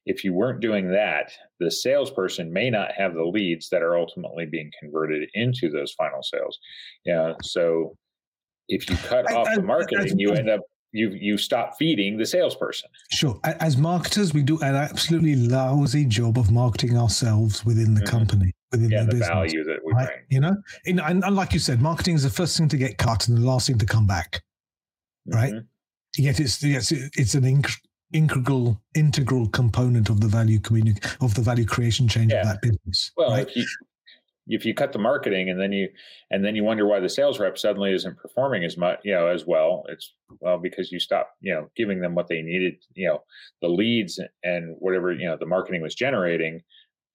[0.05, 4.45] If you weren't doing that the salesperson may not have the leads that are ultimately
[4.45, 6.57] being converted into those final sales.
[7.03, 7.97] Yeah so
[8.69, 11.77] if you cut I, off I, the marketing I, you end up you you stop
[11.77, 12.89] feeding the salesperson.
[13.11, 13.39] Sure.
[13.43, 18.17] As marketers, we do an absolutely lousy job of marketing ourselves within the mm-hmm.
[18.17, 20.07] company, within yeah, the, the business, value that we right?
[20.07, 20.19] bring.
[20.29, 23.27] You know, and, and, like you said, marketing is the first thing to get cut
[23.27, 24.41] and the last thing to come back.
[25.25, 25.53] Right.
[25.53, 26.23] Mm-hmm.
[26.23, 27.77] Yet it's yes, it's an inc-
[28.13, 32.41] integral integral component of the value community of the value creation change yeah.
[32.41, 33.11] of that business.
[33.17, 33.47] Well, right?
[33.47, 33.65] if you
[34.47, 35.87] if you cut the marketing and then you
[36.31, 39.27] and then you wonder why the sales rep suddenly isn't performing as much you know
[39.27, 43.07] as well it's well because you stop you know giving them what they needed you
[43.07, 43.19] know
[43.61, 46.61] the leads and whatever you know the marketing was generating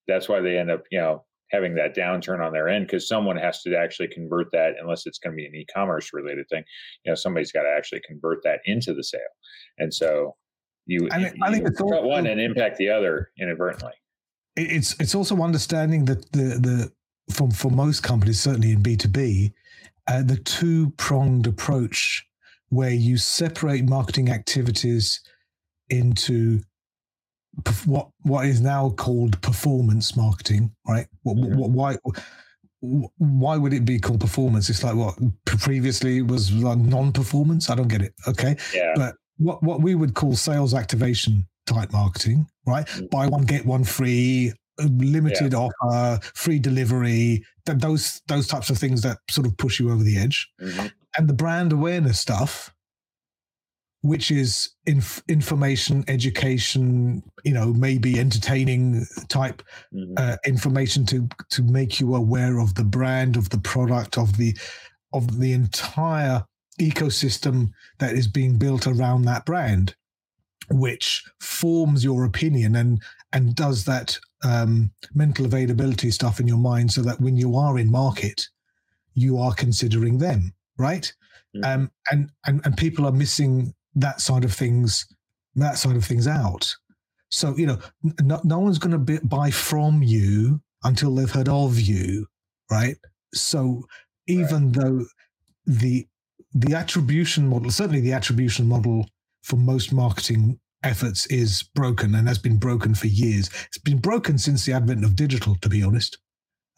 [0.07, 3.37] that's why they end up you know having that downturn on their end because someone
[3.37, 6.63] has to actually convert that unless it's going to be an e-commerce related thing
[7.03, 9.21] you know somebody's got to actually convert that into the sale.
[9.77, 10.35] And so
[10.85, 13.93] you, I, think, you I think it's cut one and impact the other inadvertently.
[14.55, 16.91] It's it's also understanding that the the
[17.31, 19.53] for, for most companies, certainly in B2B,
[20.07, 22.25] uh, the two pronged approach
[22.69, 25.21] where you separate marketing activities
[25.89, 26.59] into
[27.85, 31.05] what what is now called performance marketing, right?
[31.21, 31.55] What, mm-hmm.
[31.55, 31.97] what, why
[33.17, 34.69] why would it be called performance?
[34.69, 37.69] It's like what previously was non-performance.
[37.69, 38.13] I don't get it.
[38.27, 38.93] Okay, yeah.
[38.95, 42.85] but what what we would call sales activation type marketing, right?
[42.87, 43.05] Mm-hmm.
[43.07, 45.59] Buy one get one free, limited yeah.
[45.59, 50.03] offer, free delivery, th- those those types of things that sort of push you over
[50.03, 50.87] the edge, mm-hmm.
[51.17, 52.73] and the brand awareness stuff,
[54.01, 59.61] which is inf- information, education, you know, maybe entertaining type
[59.93, 60.13] mm-hmm.
[60.17, 64.57] uh, information to to make you aware of the brand, of the product, of the
[65.13, 66.43] of the entire
[66.81, 69.95] ecosystem that is being built around that brand
[70.73, 76.91] which forms your opinion and and does that um, mental availability stuff in your mind
[76.91, 78.47] so that when you are in market,
[79.13, 81.11] you are considering them, right?
[81.55, 81.63] Mm-hmm.
[81.63, 85.05] Um, and, and and people are missing that side of things,
[85.55, 86.75] that side of things out.
[87.29, 87.79] So you know,
[88.21, 92.27] no, no one's going to buy from you until they've heard of you,
[92.69, 92.97] right?
[93.33, 93.85] So
[94.27, 94.73] even right.
[94.73, 95.05] though
[95.65, 96.07] the
[96.53, 99.07] the attribution model, certainly the attribution model
[99.43, 103.49] for most marketing efforts is broken and has been broken for years.
[103.67, 106.17] It's been broken since the advent of digital, to be honest.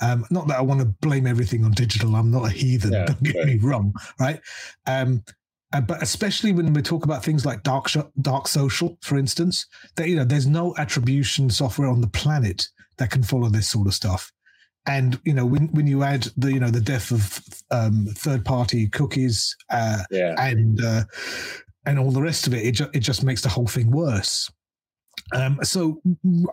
[0.02, 2.16] Um, not that I want to blame everything on digital.
[2.16, 2.94] I'm not a heathen.
[2.94, 3.48] Yeah, don't get right.
[3.48, 4.42] me wrong, right?
[4.86, 5.24] Um,
[5.74, 9.66] uh, but especially when we talk about things like dark sh- dark social, for instance,
[9.96, 13.88] that you know, there's no attribution software on the planet that can follow this sort
[13.88, 14.32] of stuff.
[14.86, 17.42] And you know, when when you add the you know the death of
[17.72, 20.36] um, third party cookies uh, yeah.
[20.38, 21.04] and uh,
[21.86, 24.52] and all the rest of it, it, ju- it just makes the whole thing worse.
[25.34, 26.02] Um, so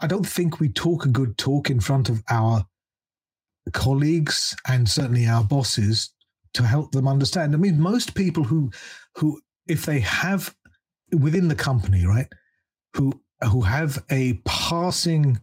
[0.00, 2.64] I don't think we talk a good talk in front of our
[3.72, 6.14] colleagues and certainly our bosses
[6.54, 7.54] to help them understand.
[7.54, 8.70] I mean, most people who,
[9.16, 10.54] who if they have
[11.18, 12.28] within the company, right,
[12.94, 13.12] who
[13.50, 15.40] who have a passing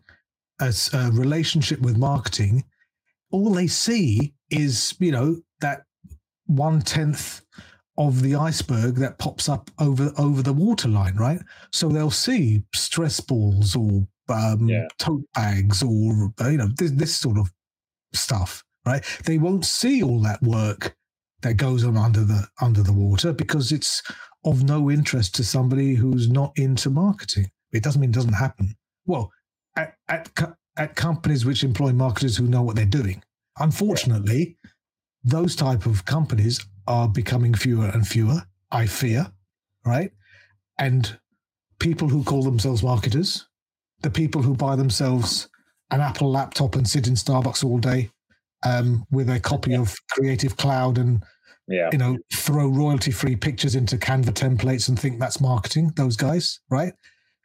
[0.62, 2.63] as a relationship with marketing,
[3.32, 5.84] all they see is you know that
[6.45, 7.41] one tenth
[8.00, 11.42] of the iceberg that pops up over over the waterline, right?
[11.72, 14.88] So they'll see stress balls or um, yeah.
[14.98, 17.52] tote bags or you know this, this sort of
[18.14, 19.04] stuff, right?
[19.26, 20.96] They won't see all that work
[21.42, 24.02] that goes on under the under the water because it's
[24.46, 27.52] of no interest to somebody who's not into marketing.
[27.74, 28.76] It doesn't mean it doesn't happen.
[29.06, 29.30] Well,
[29.76, 30.30] at at,
[30.78, 33.22] at companies which employ marketers who know what they're doing.
[33.60, 34.70] Unfortunately, yeah.
[35.26, 39.32] those type of companies are becoming fewer and fewer, I fear,
[39.86, 40.12] right?
[40.80, 41.17] And
[41.80, 43.47] people who call themselves marketers,
[44.02, 45.47] the people who buy themselves
[45.91, 48.10] an Apple laptop and sit in Starbucks all day
[48.63, 51.23] um, with a copy of Creative Cloud and
[51.67, 51.89] yeah.
[51.91, 55.91] you know throw royalty free pictures into Canva templates and think that's marketing.
[55.95, 56.93] Those guys, right?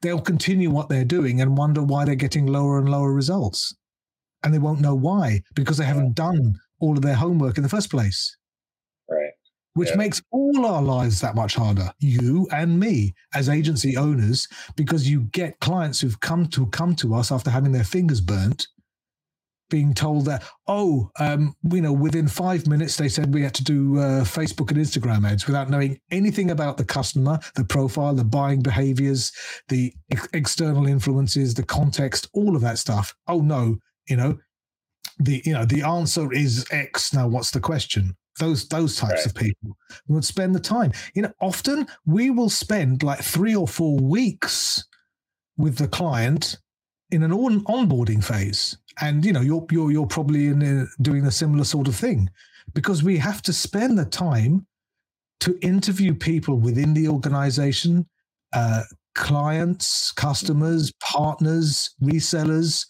[0.00, 3.74] They'll continue what they're doing and wonder why they're getting lower and lower results,
[4.42, 7.68] and they won't know why because they haven't done all of their homework in the
[7.68, 8.37] first place
[9.74, 9.96] which yeah.
[9.96, 15.22] makes all our lives that much harder you and me as agency owners because you
[15.32, 18.66] get clients who've come to come to us after having their fingers burnt
[19.70, 23.64] being told that oh um, you know within five minutes they said we had to
[23.64, 28.25] do uh, facebook and instagram ads without knowing anything about the customer the profile the
[28.25, 29.33] buying behaviors
[29.68, 33.77] the ex- external influences the context all of that stuff oh no
[34.08, 34.38] you know
[35.18, 39.26] the you know the answer is x now what's the question those those types right.
[39.26, 39.76] of people
[40.08, 44.85] would spend the time you know often we will spend like three or four weeks
[45.56, 46.58] with the client
[47.10, 51.26] in an on- onboarding phase and you know you're you're, you're probably in a, doing
[51.26, 52.28] a similar sort of thing
[52.72, 54.66] because we have to spend the time
[55.40, 58.06] to interview people within the organization,
[58.54, 58.82] uh,
[59.14, 62.87] clients, customers, partners, resellers,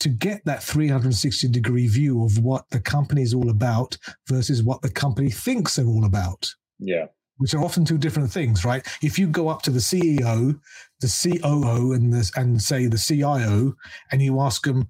[0.00, 3.96] to get that 360 degree view of what the company is all about
[4.28, 6.52] versus what the company thinks they're all about.
[6.78, 7.06] Yeah.
[7.38, 8.86] Which are often two different things, right?
[9.02, 10.58] If you go up to the CEO,
[11.00, 13.74] the COO, and this, and say the CIO,
[14.10, 14.88] and you ask them,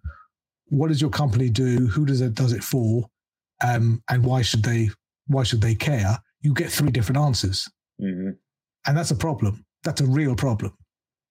[0.68, 1.88] "What does your company do?
[1.88, 3.10] Who does it does it for?
[3.64, 4.90] Um, and why should they
[5.26, 7.68] why should they care?" You get three different answers,
[8.00, 8.30] mm-hmm.
[8.86, 9.64] and that's a problem.
[9.82, 10.72] That's a real problem.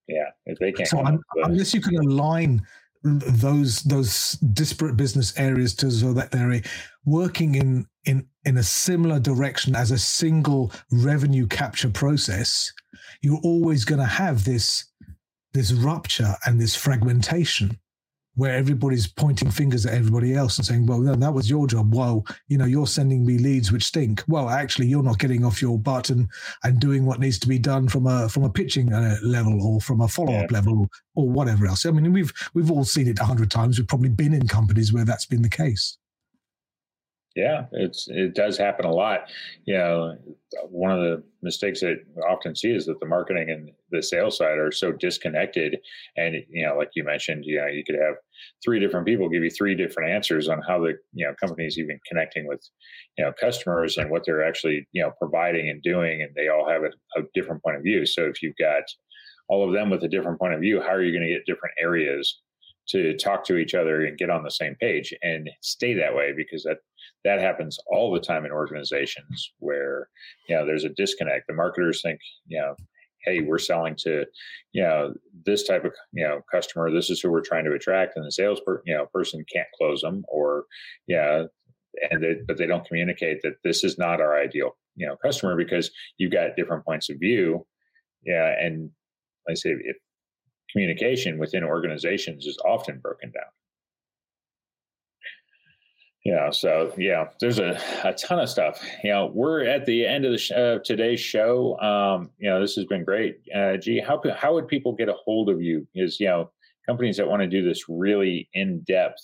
[0.10, 0.90] Yeah, if they can't.
[0.90, 2.62] So un- unless you can align
[3.06, 6.62] those those disparate business areas to so that they're
[7.06, 12.74] working in in in a similar direction as a single revenue capture process
[13.22, 14.86] you're always going to have this
[15.54, 17.80] this rupture and this fragmentation
[18.36, 21.94] where everybody's pointing fingers at everybody else and saying, well, no, that was your job.
[21.94, 24.24] Well, you know, you're sending me leads which stink.
[24.28, 26.30] Well, actually, you're not getting off your butt and,
[26.64, 29.82] and doing what needs to be done from a from a pitching uh, level or
[29.82, 30.58] from a follow up yeah.
[30.58, 31.86] level or whatever else.
[31.86, 33.78] I mean, we've we've all seen it a hundred times.
[33.78, 35.98] We've probably been in companies where that's been the case.
[37.36, 39.30] Yeah, it's it does happen a lot.
[39.66, 40.18] You know,
[40.70, 44.38] one of the mistakes that I often see is that the marketing and the sales
[44.38, 45.78] side are so disconnected.
[46.16, 48.16] And you know, like you mentioned, you know, you could have
[48.64, 51.78] three different people give you three different answers on how the you know company is
[51.78, 52.62] even connecting with
[53.18, 56.70] you know customers and what they're actually you know providing and doing, and they all
[56.70, 58.06] have a, a different point of view.
[58.06, 58.84] So if you've got
[59.50, 61.46] all of them with a different point of view, how are you going to get
[61.46, 62.42] different areas
[62.88, 66.34] to talk to each other and get on the same page and stay that way
[66.36, 66.78] because that
[67.26, 70.08] that happens all the time in organizations where
[70.48, 71.48] you know there's a disconnect.
[71.48, 72.76] The marketers think you know
[73.26, 74.26] hey we're selling to
[74.72, 75.14] you know
[75.46, 76.90] this type of you know customer.
[76.92, 78.16] This is who we're trying to attract.
[78.16, 80.66] And the sales per, you know person can't close them or
[81.08, 81.44] yeah
[82.12, 85.58] and they, but they don't communicate that this is not our ideal you know customer
[85.58, 87.66] because you've got different points of view.
[88.24, 88.92] Yeah and
[89.50, 89.74] I say
[90.72, 93.50] communication within organizations is often broken down.
[96.26, 98.84] Yeah, so yeah, there's a, a ton of stuff.
[99.04, 101.80] You know, we're at the end of the sh- uh, today's show.
[101.80, 103.38] Um, you know, this has been great.
[103.56, 105.88] Uh, Gee, how how would people get a hold of you?
[105.94, 106.52] Is you know
[106.88, 109.22] companies that want to do this really in depth,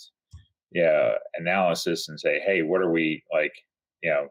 [0.72, 3.54] yeah, analysis and say, hey, what are we like?
[4.04, 4.28] You know,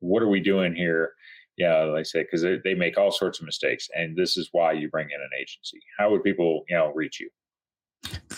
[0.00, 1.12] what are we doing here?
[1.56, 4.50] yeah, like I say, because they, they make all sorts of mistakes, and this is
[4.52, 5.80] why you bring in an agency.
[5.98, 7.30] How would people, you know, reach you?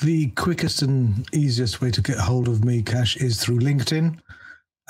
[0.02, 4.18] The quickest and easiest way to get hold of me, Cash, is through LinkedIn.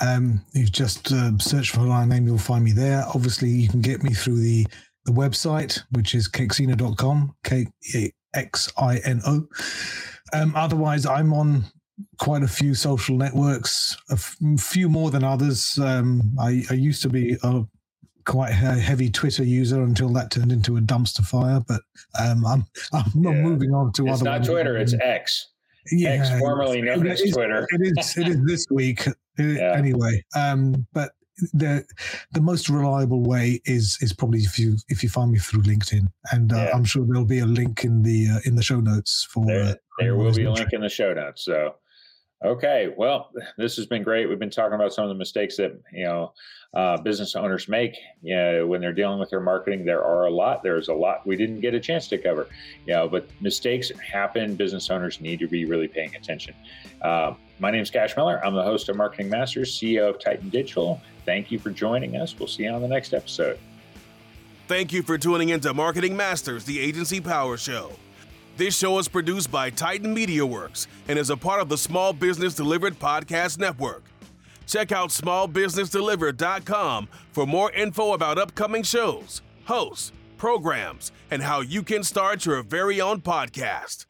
[0.01, 3.03] Um, you just uh, search for my name, you'll find me there.
[3.13, 4.65] Obviously, you can get me through the
[5.05, 7.67] the website, which is kexino.com, K
[8.33, 9.47] X I N O.
[10.33, 11.65] Um, otherwise, I'm on
[12.17, 15.77] quite a few social networks, a f- few more than others.
[15.81, 17.37] Um, I, I, used to be
[18.29, 21.61] quite a heavy Twitter user until that turned into a dumpster fire.
[21.67, 21.81] But
[22.19, 23.31] um, I'm I'm yeah.
[23.31, 24.37] moving on to it's other.
[24.37, 24.77] It's not Twitter.
[24.77, 25.47] It's X.
[25.91, 27.67] Yeah, X formerly known as Twitter.
[27.71, 28.17] It is.
[28.17, 29.05] It is this week.
[29.37, 29.73] yeah.
[29.75, 31.13] Anyway, um, but
[31.53, 31.83] the
[32.31, 36.05] the most reliable way is is probably if you if you find me through LinkedIn,
[36.31, 36.71] and uh, yeah.
[36.73, 39.45] I'm sure there'll be a link in the uh, in the show notes for.
[39.45, 41.45] There, uh, there will be a link in the show notes.
[41.45, 41.75] So
[42.43, 44.29] Okay, well, this has been great.
[44.29, 46.33] We've been talking about some of the mistakes that you know
[46.73, 49.83] uh, business owners make you know, when they're dealing with their marketing.
[49.83, 50.63] There are a lot.
[50.63, 52.47] There's a lot we didn't get a chance to cover.
[52.85, 54.55] You know, but mistakes happen.
[54.55, 56.53] Business owners need to be really paying attention.
[57.01, 58.43] Uh, my name is Cash Miller.
[58.45, 61.01] I'm the host of Marketing Masters, CEO of Titan Digital.
[61.25, 62.37] Thank you for joining us.
[62.39, 63.59] We'll see you on the next episode.
[64.69, 67.91] Thank you for tuning into Marketing Masters, the Agency Power Show.
[68.59, 72.11] This show is produced by Titan Media Works and is a part of the Small
[72.11, 74.03] Business Delivered Podcast Network.
[74.67, 82.03] Check out smallbusinessdelivered.com for more info about upcoming shows, hosts, programs, and how you can
[82.03, 84.07] start your very own podcast.